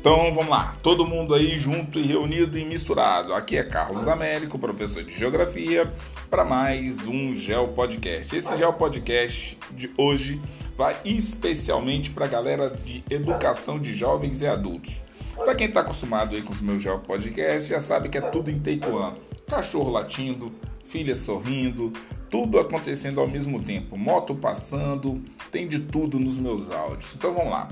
[0.00, 3.34] Então vamos lá, todo mundo aí junto e reunido e misturado.
[3.34, 5.92] Aqui é Carlos Américo, professor de Geografia,
[6.30, 8.34] para mais um Geo Podcast.
[8.34, 10.40] Esse Geo Podcast de hoje
[10.74, 14.96] vai especialmente para a galera de educação de jovens e adultos.
[15.36, 18.50] Para quem está acostumado aí com os meus Geo Podcasts, já sabe que é tudo
[18.50, 19.16] em Teituan.
[19.46, 20.50] Cachorro latindo,
[20.86, 21.92] filha sorrindo,
[22.30, 23.98] tudo acontecendo ao mesmo tempo.
[23.98, 25.22] Moto passando,
[25.52, 27.14] tem de tudo nos meus áudios.
[27.14, 27.68] Então vamos lá.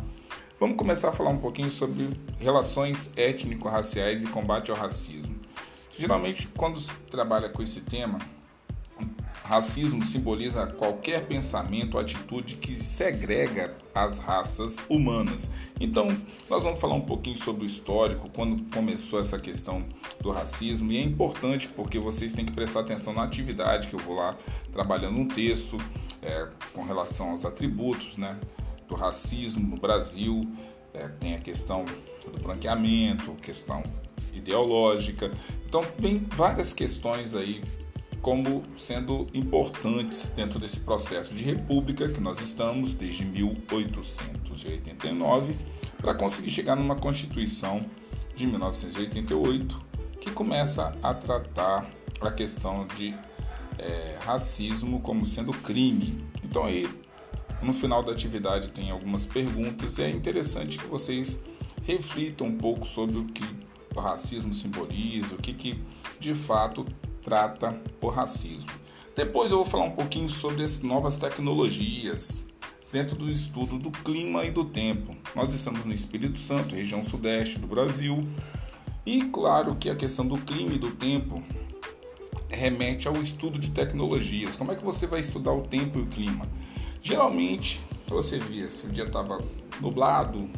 [0.60, 2.08] Vamos começar a falar um pouquinho sobre
[2.40, 5.36] relações étnico-raciais e combate ao racismo.
[5.96, 8.18] Geralmente, quando se trabalha com esse tema,
[9.44, 15.48] racismo simboliza qualquer pensamento ou atitude que segrega as raças humanas.
[15.80, 16.08] Então,
[16.50, 19.84] nós vamos falar um pouquinho sobre o histórico, quando começou essa questão
[20.20, 24.00] do racismo, e é importante porque vocês têm que prestar atenção na atividade que eu
[24.00, 24.36] vou lá
[24.72, 25.76] trabalhando um texto
[26.20, 28.36] é, com relação aos atributos, né?
[28.88, 30.40] Do racismo no Brasil,
[30.94, 31.84] é, tem a questão
[32.24, 33.82] do branqueamento, questão
[34.32, 35.30] ideológica.
[35.66, 37.62] Então, tem várias questões aí
[38.20, 45.54] como sendo importantes dentro desse processo de república que nós estamos desde 1889
[45.98, 47.84] para conseguir chegar numa Constituição
[48.34, 49.86] de 1988
[50.20, 51.88] que começa a tratar
[52.20, 53.14] a questão de
[53.78, 56.22] é, racismo como sendo crime.
[56.42, 56.88] Então aí
[57.62, 61.42] no final da atividade tem algumas perguntas e é interessante que vocês
[61.82, 63.44] reflitam um pouco sobre o que
[63.94, 65.82] o racismo simboliza, o que, que
[66.20, 66.84] de fato
[67.22, 68.70] trata o racismo.
[69.16, 72.44] Depois eu vou falar um pouquinho sobre as novas tecnologias
[72.92, 75.16] dentro do estudo do clima e do tempo.
[75.34, 78.26] Nós estamos no Espírito Santo, região sudeste do Brasil,
[79.04, 81.42] e claro que a questão do clima e do tempo
[82.48, 84.56] remete ao estudo de tecnologias.
[84.56, 86.46] Como é que você vai estudar o tempo e o clima?
[87.02, 89.42] Geralmente você via se o dia estava
[89.80, 90.48] nublado,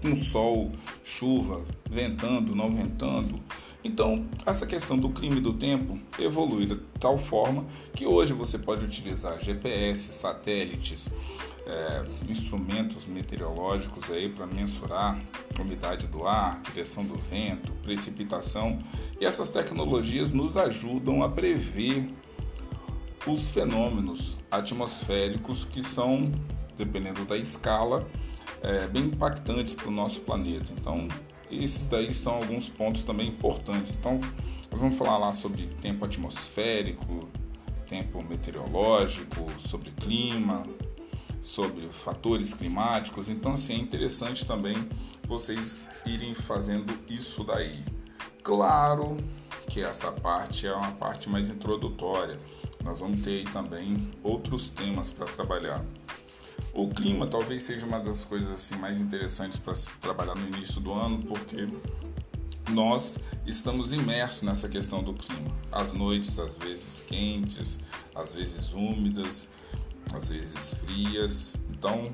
[0.00, 0.72] com sol,
[1.04, 3.40] chuva, ventando, não ventando.
[3.82, 8.58] Então, essa questão do clima e do tempo evolui de tal forma que hoje você
[8.58, 11.08] pode utilizar GPS, satélites,
[11.66, 15.18] é, instrumentos meteorológicos aí para mensurar
[15.60, 18.78] umidade do ar, direção do vento, precipitação.
[19.20, 22.08] E essas tecnologias nos ajudam a prever
[23.26, 26.30] os fenômenos atmosféricos que são,
[26.76, 28.06] dependendo da escala,
[28.62, 30.72] é, bem impactantes para o nosso planeta.
[30.72, 31.06] Então,
[31.50, 33.94] esses daí são alguns pontos também importantes.
[33.94, 34.20] Então,
[34.70, 37.28] nós vamos falar lá sobre tempo atmosférico,
[37.88, 40.62] tempo meteorológico, sobre clima,
[41.40, 43.28] sobre fatores climáticos.
[43.28, 44.76] Então, assim, é interessante também
[45.26, 47.84] vocês irem fazendo isso daí.
[48.42, 49.16] Claro
[49.68, 52.38] que essa parte é uma parte mais introdutória
[52.84, 55.84] nós vamos ter aí também outros temas para trabalhar.
[56.72, 60.80] O clima talvez seja uma das coisas assim mais interessantes para se trabalhar no início
[60.80, 61.66] do ano, porque
[62.70, 65.50] nós estamos imersos nessa questão do clima.
[65.72, 67.78] As noites às vezes quentes,
[68.14, 69.48] às vezes úmidas,
[70.12, 71.56] às vezes frias.
[71.70, 72.12] Então,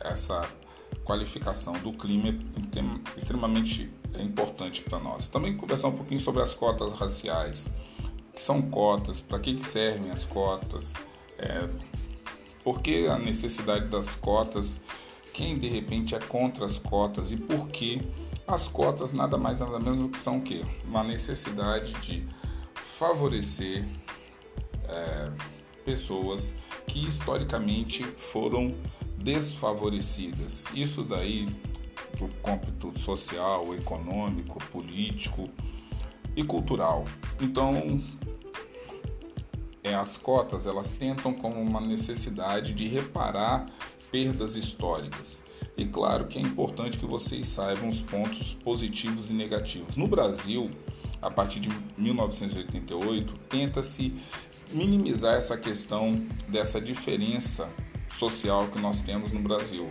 [0.00, 0.48] essa
[1.04, 5.26] qualificação do clima é extremamente importante para nós.
[5.26, 7.70] Também conversar um pouquinho sobre as cotas raciais
[8.34, 10.92] que são cotas, para que, que servem as cotas,
[11.38, 11.68] é,
[12.62, 14.80] por que a necessidade das cotas,
[15.32, 18.00] quem de repente é contra as cotas e por que
[18.46, 20.64] as cotas nada mais nada menos do que são o quê?
[20.84, 22.26] Uma necessidade de
[22.98, 23.84] favorecer
[24.88, 25.30] é,
[25.84, 26.54] pessoas
[26.86, 28.74] que historicamente foram
[29.18, 30.66] desfavorecidas.
[30.74, 31.46] Isso daí
[32.18, 35.48] do cômputo social, econômico, político
[36.36, 37.04] e cultural.
[37.40, 38.02] Então,
[39.84, 43.66] é, as cotas elas tentam como uma necessidade de reparar
[44.10, 45.42] perdas históricas.
[45.76, 49.96] E claro que é importante que vocês saibam os pontos positivos e negativos.
[49.96, 50.70] No Brasil,
[51.20, 51.68] a partir de
[51.98, 54.14] 1988, tenta-se
[54.70, 57.68] minimizar essa questão dessa diferença
[58.18, 59.90] social que nós temos no Brasil.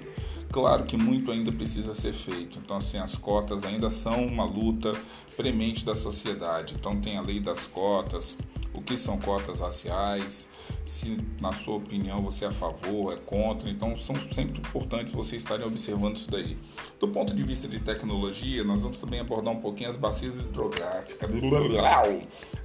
[0.52, 2.60] Claro que muito ainda precisa ser feito.
[2.60, 4.94] Então, assim, as cotas ainda são uma luta
[5.36, 6.76] premente da sociedade.
[6.80, 8.38] Então, tem a lei das cotas,
[8.74, 10.50] o que são cotas raciais,
[10.84, 13.70] se na sua opinião você é a favor, é contra.
[13.70, 16.58] Então são sempre importantes vocês estarem observando isso daí.
[17.00, 21.30] Do ponto de vista de tecnologia, nós vamos também abordar um pouquinho as bacias hidrográficas.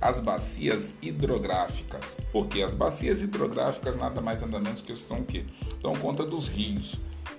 [0.00, 2.16] As bacias hidrográficas.
[2.32, 5.44] Porque as bacias hidrográficas nada mais nada menos que estão o quê?
[5.82, 6.94] Dão conta dos rios.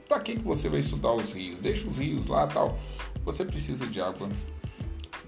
[0.07, 1.60] Para que, que você vai estudar os rios?
[1.60, 2.77] Deixa os rios lá tal.
[3.24, 4.30] Você precisa de água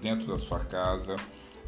[0.00, 1.16] dentro da sua casa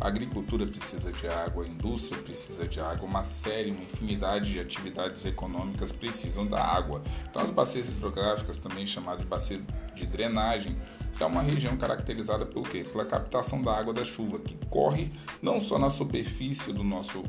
[0.00, 4.60] A agricultura precisa de água, a indústria precisa de água, uma série, uma infinidade de
[4.60, 7.02] atividades econômicas precisam da água.
[7.30, 9.60] Então, as bacias hidrográficas, também chamadas de bacia
[9.94, 10.76] de drenagem,
[11.18, 12.84] é uma região caracterizada pelo quê?
[12.84, 17.22] Pela captação da água da chuva, que corre não só na superfície do nosso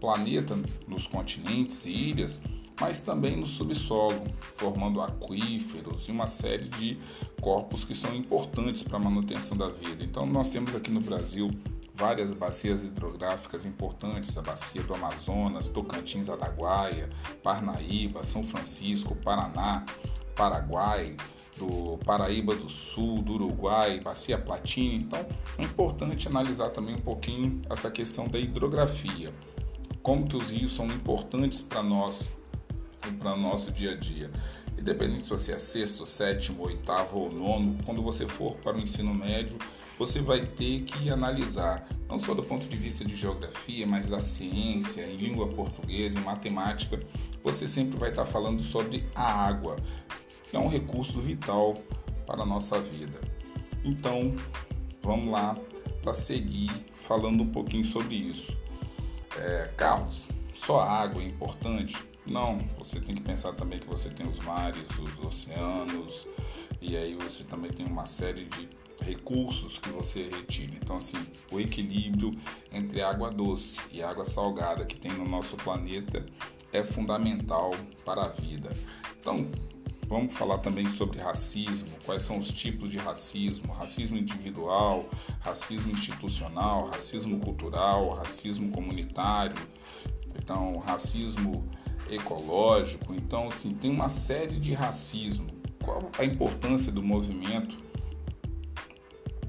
[0.00, 2.42] planeta, nos continentes e ilhas,
[2.80, 4.22] mas também no subsolo,
[4.56, 6.98] formando aquíferos e uma série de
[7.40, 10.04] corpos que são importantes para a manutenção da vida.
[10.04, 11.50] Então, nós temos aqui no Brasil
[11.98, 17.08] várias bacias hidrográficas importantes, a bacia do Amazonas, Tocantins, Araguaia,
[17.42, 19.84] Parnaíba, São Francisco, Paraná,
[20.36, 21.16] Paraguai,
[21.56, 24.94] do Paraíba do Sul, do Uruguai, bacia Platina.
[24.94, 25.26] Então,
[25.58, 29.34] é importante analisar também um pouquinho essa questão da hidrografia.
[30.00, 32.28] Como que os rios são importantes para nós
[33.08, 34.30] e para o nosso dia a dia.
[34.78, 39.12] Independente se você é sexto, sétimo, oitavo ou nono, quando você for para o ensino
[39.12, 39.58] médio,
[39.98, 44.20] você vai ter que analisar, não só do ponto de vista de geografia, mas da
[44.20, 47.00] ciência, em língua portuguesa, em matemática,
[47.42, 49.76] você sempre vai estar falando sobre a água,
[50.48, 51.76] que é um recurso vital
[52.24, 53.20] para a nossa vida.
[53.84, 54.36] Então,
[55.02, 55.56] vamos lá
[56.00, 56.70] para seguir
[57.02, 58.56] falando um pouquinho sobre isso.
[59.36, 61.96] É, Carlos, só a água é importante?
[62.24, 66.26] Não, você tem que pensar também que você tem os mares, os oceanos,
[66.80, 68.68] e aí você também tem uma série de
[69.00, 70.72] recursos que você retira.
[70.82, 71.18] Então, assim,
[71.50, 72.36] o equilíbrio
[72.72, 76.24] entre água doce e água salgada que tem no nosso planeta
[76.72, 77.72] é fundamental
[78.04, 78.70] para a vida.
[79.20, 79.46] Então,
[80.06, 85.08] vamos falar também sobre racismo, quais são os tipos de racismo, racismo individual,
[85.40, 89.56] racismo institucional, racismo cultural, racismo comunitário,
[90.36, 91.68] então racismo
[92.10, 93.14] ecológico.
[93.14, 95.46] Então, assim, tem uma série de racismo.
[95.82, 97.76] Qual a importância do movimento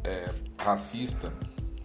[0.03, 1.33] é, racista,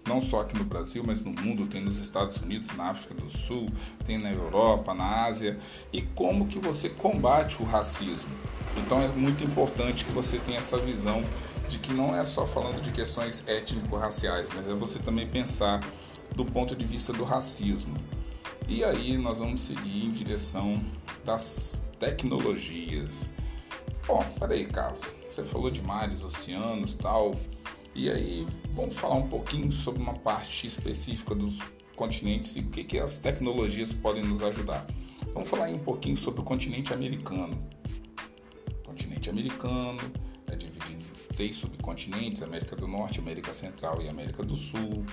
[0.06, 3.31] não só aqui no Brasil, mas no mundo, tem nos Estados Unidos, na África do
[3.31, 3.69] Sul,
[4.05, 5.58] tem na Europa, na Ásia,
[5.93, 8.31] e como que você combate o racismo.
[8.76, 11.25] Então é muito importante que você tenha essa visão
[11.69, 15.81] de que não é só falando de questões étnico-raciais, mas é você também pensar
[16.34, 17.94] do ponto de vista do racismo.
[18.69, 20.82] E aí nós vamos seguir em direção
[21.25, 23.34] das tecnologias.
[24.06, 27.34] Bom, peraí, Carlos, você falou de mares, oceanos, tal,
[27.94, 31.58] e aí vamos falar um pouquinho sobre uma parte específica dos
[31.94, 34.87] continentes e o que, que as tecnologias podem nos ajudar.
[35.32, 37.56] Vamos falar um pouquinho sobre o continente americano.
[38.81, 40.00] O continente americano
[40.49, 45.05] é dividido em três subcontinentes: América do Norte, América Central e América do Sul,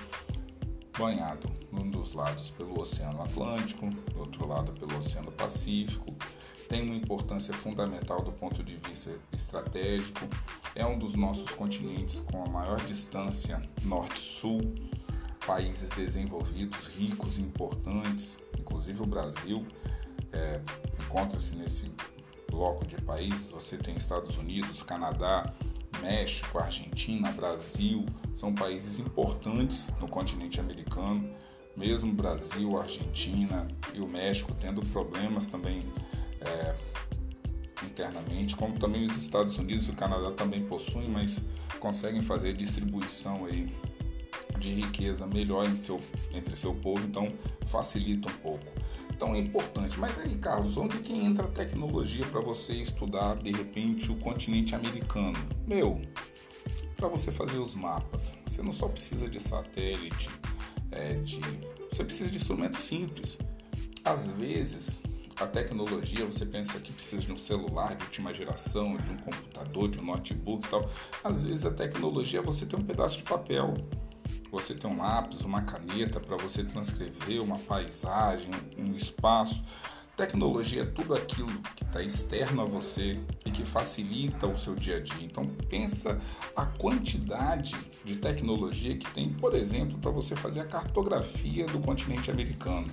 [0.98, 6.11] banhado num dos lados pelo Oceano Atlântico, do outro lado pelo Oceano Pacífico
[6.72, 10.26] tem uma importância fundamental do ponto de vista estratégico,
[10.74, 14.74] é um dos nossos continentes com a maior distância norte-sul,
[15.46, 19.66] países desenvolvidos, ricos e importantes, inclusive o Brasil
[20.32, 20.62] é,
[20.98, 21.92] encontra-se nesse
[22.50, 23.50] bloco de países.
[23.50, 25.52] Você tem Estados Unidos, Canadá,
[26.00, 31.34] México, Argentina, Brasil, são países importantes no continente americano.
[31.76, 35.82] Mesmo Brasil, Argentina e o México tendo problemas também
[36.46, 36.74] é,
[37.84, 41.44] internamente, como também os Estados Unidos e o Canadá também possuem, mas
[41.78, 43.74] conseguem fazer distribuição aí
[44.58, 46.00] de riqueza melhor seu,
[46.32, 47.32] entre seu povo, então
[47.66, 48.66] facilita um pouco.
[49.10, 49.98] Então é importante.
[49.98, 54.74] Mas aí, Carlos, onde que entra a tecnologia para você estudar de repente o continente
[54.74, 55.38] americano?
[55.66, 56.00] Meu,
[56.96, 60.30] para você fazer os mapas, você não só precisa de satélite,
[60.90, 61.40] é, de,
[61.90, 63.38] você precisa de instrumentos simples.
[64.04, 65.02] Às vezes
[65.42, 69.88] a tecnologia, você pensa que precisa de um celular de última geração, de um computador,
[69.88, 70.90] de um notebook e tal.
[71.22, 73.74] Às vezes a tecnologia é você tem um pedaço de papel,
[74.50, 79.62] você tem um lápis, uma caneta para você transcrever uma paisagem, um espaço.
[80.16, 84.98] Tecnologia é tudo aquilo que está externo a você e que facilita o seu dia
[84.98, 85.24] a dia.
[85.24, 86.20] Então pensa
[86.54, 92.30] a quantidade de tecnologia que tem, por exemplo, para você fazer a cartografia do continente
[92.30, 92.90] americano.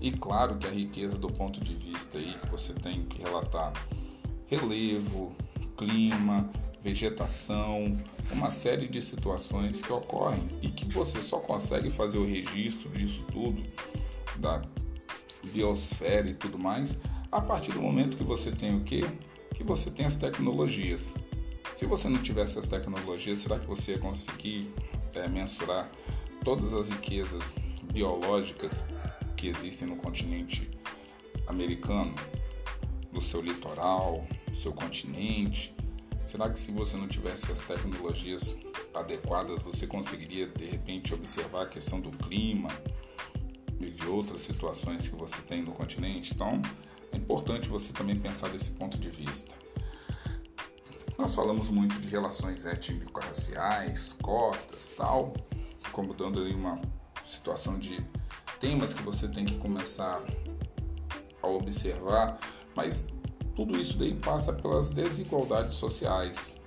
[0.00, 3.72] E claro que a riqueza do ponto de vista aí que você tem que relatar
[4.46, 5.34] relevo,
[5.76, 6.50] clima,
[6.82, 7.98] vegetação,
[8.30, 13.24] uma série de situações que ocorrem e que você só consegue fazer o registro disso
[13.32, 13.62] tudo,
[14.36, 14.60] da
[15.44, 16.98] biosfera e tudo mais,
[17.32, 19.04] a partir do momento que você tem o quê?
[19.54, 21.14] Que você tem as tecnologias.
[21.74, 24.72] Se você não tivesse as tecnologias, será que você ia conseguir
[25.14, 25.90] é, mensurar
[26.44, 27.54] todas as riquezas
[27.92, 28.84] biológicas
[29.44, 30.70] que existem no continente
[31.46, 32.14] americano,
[33.12, 35.74] no seu litoral, no seu continente,
[36.24, 38.56] Será que se você não tivesse as tecnologias
[38.94, 42.70] adequadas, você conseguiria de repente observar a questão do clima
[43.78, 46.32] e de outras situações que você tem no continente?
[46.32, 46.62] Então,
[47.12, 49.54] é importante você também pensar desse ponto de vista.
[51.18, 55.34] Nós falamos muito de relações étnico-raciais, cotas, tal,
[55.92, 56.80] como dando aí uma
[57.26, 58.02] situação de
[58.64, 60.24] temas que você tem que começar
[61.42, 62.40] a observar,
[62.74, 63.06] mas
[63.54, 66.58] tudo isso daí passa pelas desigualdades sociais.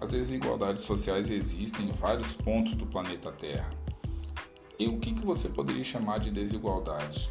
[0.00, 3.70] As desigualdades sociais existem em vários pontos do planeta Terra.
[4.76, 7.30] E o que, que você poderia chamar de desigualdade?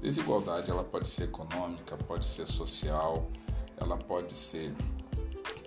[0.00, 3.28] Desigualdade ela pode ser econômica, pode ser social,
[3.76, 4.72] ela pode ser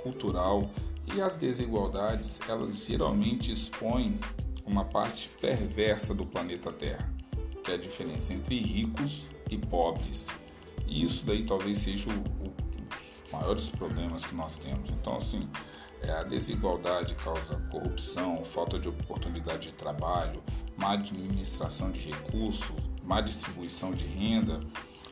[0.02, 0.70] cultural
[1.14, 4.18] e as desigualdades elas geralmente expõem
[4.66, 7.19] uma parte perversa do planeta Terra,
[7.64, 10.28] que é a diferença entre ricos e pobres.
[10.88, 14.90] E isso daí talvez seja os maiores problemas que nós temos.
[14.90, 15.48] Então, assim,
[16.02, 20.42] é, a desigualdade causa corrupção, falta de oportunidade de trabalho,
[20.78, 24.60] má administração de recursos, má distribuição de renda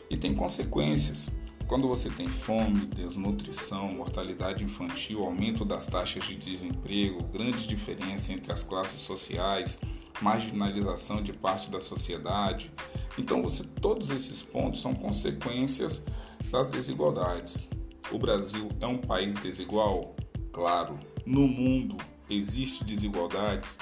[0.09, 1.29] e tem consequências.
[1.67, 8.53] Quando você tem fome, desnutrição, mortalidade infantil, aumento das taxas de desemprego, grande diferença entre
[8.53, 9.77] as classes sociais,
[10.21, 12.71] marginalização de parte da sociedade.
[13.17, 16.03] Então, você, todos esses pontos são consequências
[16.51, 17.67] das desigualdades.
[18.11, 20.15] O Brasil é um país desigual?
[20.51, 20.97] Claro.
[21.25, 21.97] No mundo
[22.29, 23.77] existe desigualdades?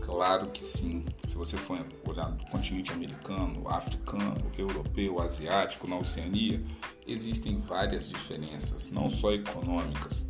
[0.00, 1.04] Claro que sim.
[1.28, 6.60] Se você for olhar no continente americano, africano, europeu, asiático, na Oceania,
[7.06, 10.26] existem várias diferenças, não só econômicas.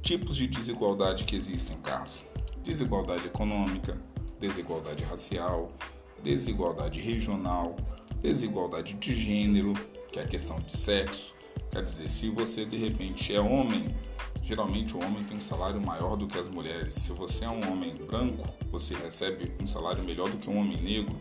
[0.00, 2.24] Tipos de desigualdade que existem, Carlos:
[2.64, 4.00] desigualdade econômica,
[4.38, 5.72] desigualdade racial,
[6.22, 7.76] desigualdade regional,
[8.20, 9.72] desigualdade de gênero,
[10.10, 11.34] que é a questão de sexo.
[11.70, 13.94] Quer dizer, se você de repente é homem,
[14.42, 16.94] geralmente o homem tem um salário maior do que as mulheres.
[16.94, 20.80] Se você é um homem branco, você recebe um salário melhor do que um homem
[20.80, 21.16] negro.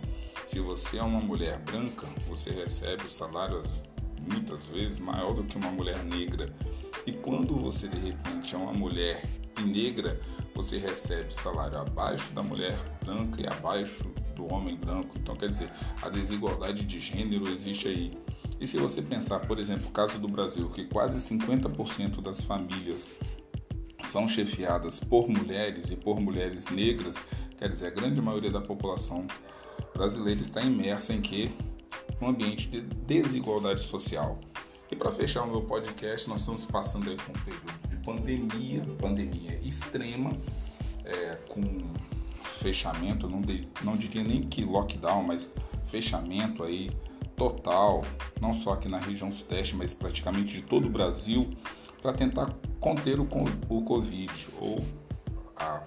[0.45, 3.63] Se você é uma mulher branca, você recebe o salário
[4.31, 6.53] muitas vezes maior do que uma mulher negra.
[7.05, 9.24] E quando você de repente é uma mulher
[9.65, 10.19] negra,
[10.55, 15.15] você recebe salário abaixo da mulher branca e abaixo do homem branco.
[15.17, 15.69] Então, quer dizer,
[16.01, 18.17] a desigualdade de gênero existe aí.
[18.59, 23.15] E se você pensar, por exemplo, o caso do Brasil, que quase 50% das famílias
[24.01, 27.17] são chefiadas por mulheres e por mulheres negras,
[27.57, 29.27] quer dizer, a grande maioria da população
[29.93, 31.53] brasileira está imersa em que?
[32.21, 34.39] Um ambiente de desigualdade social.
[34.89, 39.59] E para fechar o meu podcast, nós estamos passando aí por um período pandemia, pandemia
[39.63, 40.31] extrema,
[41.03, 41.62] é, com
[42.59, 45.51] fechamento, não, de, não diria nem que lockdown, mas
[45.88, 46.91] fechamento aí
[47.35, 48.03] total,
[48.39, 51.50] não só aqui na região sudeste, mas praticamente de todo o Brasil,
[52.01, 53.27] para tentar conter o,
[53.67, 54.83] o Covid ou
[55.57, 55.81] a,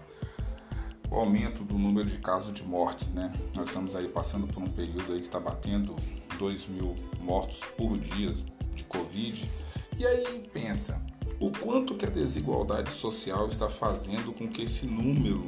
[1.10, 3.32] o aumento do número de casos de mortes, né?
[3.54, 5.96] Nós estamos aí passando por um período aí que está batendo
[6.38, 8.32] 2 mil mortos por dia
[8.74, 9.48] de Covid.
[9.96, 11.04] E aí pensa,
[11.40, 15.46] o quanto que a desigualdade social está fazendo com que esse número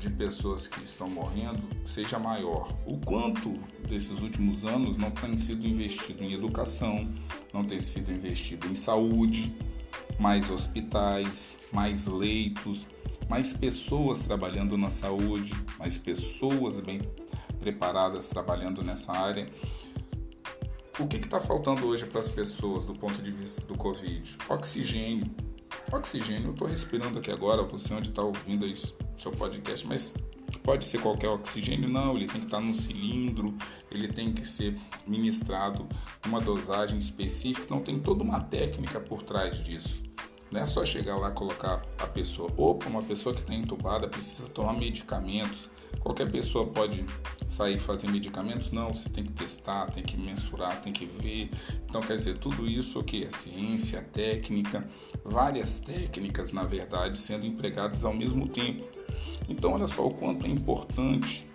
[0.00, 2.72] de pessoas que estão morrendo seja maior.
[2.86, 3.52] O quanto
[3.88, 7.12] desses últimos anos não tem sido investido em educação,
[7.52, 9.54] não tem sido investido em saúde,
[10.18, 12.86] mais hospitais, mais leitos,
[13.28, 17.00] mais pessoas trabalhando na saúde, mais pessoas bem
[17.60, 19.46] preparadas trabalhando nessa área.
[21.00, 24.36] O que está faltando hoje para as pessoas do ponto de vista do Covid?
[24.50, 25.34] Oxigênio.
[25.90, 30.12] Oxigênio, eu estou respirando aqui agora, você onde está ouvindo isso seu podcast, mas
[30.62, 33.56] pode ser qualquer oxigênio, não, ele tem que estar num cilindro,
[33.90, 35.88] ele tem que ser ministrado
[36.26, 40.02] uma dosagem específica, então tem toda uma técnica por trás disso.
[40.50, 42.52] Não é só chegar lá e colocar a pessoa.
[42.58, 45.70] Opa, uma pessoa que está entubada precisa tomar medicamentos.
[45.98, 47.04] Qualquer pessoa pode
[47.48, 48.70] sair fazer medicamentos?
[48.70, 51.50] Não, você tem que testar, tem que mensurar, tem que ver.
[51.88, 54.88] Então, quer dizer, tudo isso o que é ciência, técnica,
[55.24, 58.84] várias técnicas, na verdade, sendo empregadas ao mesmo tempo.
[59.48, 61.46] Então, olha só o quanto é importante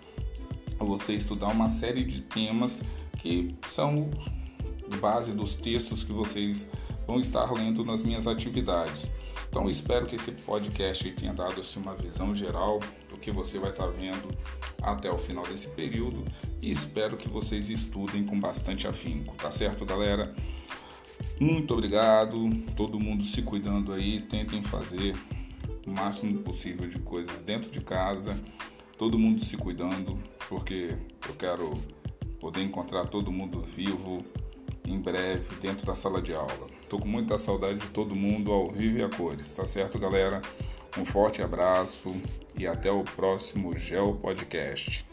[0.78, 2.82] você estudar uma série de temas
[3.18, 4.10] que são
[5.00, 6.68] base dos textos que vocês
[7.06, 9.12] vão estar lendo nas minhas atividades.
[9.48, 12.80] Então, espero que esse podcast tenha dado assim, uma visão geral
[13.26, 14.28] que você vai estar vendo
[14.80, 16.22] até o final desse período
[16.62, 20.32] e espero que vocês estudem com bastante afinco, tá certo, galera?
[21.40, 25.16] Muito obrigado, todo mundo se cuidando aí, tentem fazer
[25.84, 28.40] o máximo possível de coisas dentro de casa,
[28.96, 30.16] todo mundo se cuidando,
[30.48, 30.96] porque
[31.28, 31.74] eu quero
[32.38, 34.24] poder encontrar todo mundo vivo
[34.84, 36.68] em breve dentro da sala de aula.
[36.88, 40.40] Tô com muita saudade de todo mundo ao vivo e a cores, tá certo, galera?
[40.98, 42.10] Um forte abraço
[42.56, 45.06] e até o próximo Geo Podcast.